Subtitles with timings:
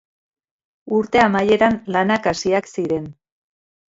[0.99, 3.05] Urte amaieran lanak hasiak ziren.